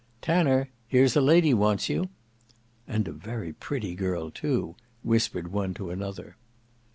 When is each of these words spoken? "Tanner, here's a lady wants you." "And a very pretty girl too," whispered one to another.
"Tanner, 0.19 0.71
here's 0.87 1.15
a 1.15 1.21
lady 1.21 1.53
wants 1.53 1.87
you." 1.87 2.09
"And 2.87 3.07
a 3.07 3.11
very 3.11 3.53
pretty 3.53 3.93
girl 3.93 4.31
too," 4.31 4.73
whispered 5.03 5.49
one 5.51 5.75
to 5.75 5.91
another. 5.91 6.37